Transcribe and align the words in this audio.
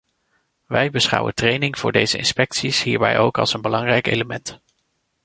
Wij 0.67 0.89
beschouwen 0.89 1.33
training 1.35 1.77
voor 1.77 1.91
deze 1.91 2.17
inspecties 2.17 2.83
hierbij 2.83 3.19
ook 3.19 3.37
als 3.37 3.53
een 3.53 3.61
belangrijk 3.61 4.07
element. 4.07 4.59